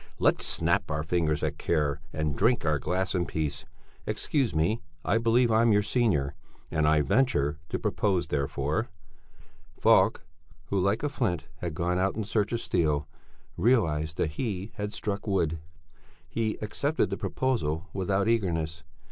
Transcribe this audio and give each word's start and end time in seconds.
Let's 0.17 0.43
snap 0.47 0.89
our 0.89 1.03
fingers 1.03 1.43
at 1.43 1.59
care 1.59 2.01
and 2.11 2.35
drink 2.35 2.65
our 2.65 2.79
glass 2.79 3.13
in 3.13 3.27
peace. 3.27 3.65
Excuse 4.07 4.55
me 4.55 4.81
I 5.05 5.19
believe 5.19 5.51
I'm 5.51 5.71
your 5.71 5.83
senior 5.83 6.33
and 6.71 6.87
I 6.87 7.01
venture 7.01 7.59
to 7.69 7.77
propose 7.77 8.25
therefore...." 8.25 8.89
Falk, 9.79 10.25
who 10.69 10.79
like 10.81 11.03
a 11.03 11.09
flint 11.09 11.45
had 11.57 11.75
gone 11.75 11.99
out 11.99 12.15
in 12.15 12.23
search 12.23 12.51
of 12.51 12.61
steel, 12.61 13.07
realized 13.57 14.17
that 14.17 14.31
he 14.31 14.71
had 14.73 14.91
struck 14.91 15.27
wood. 15.27 15.59
He 16.27 16.57
accepted 16.63 17.11
the 17.11 17.15
proposal 17.17 17.85
without 17.93 18.27
eagerness. 18.27 18.83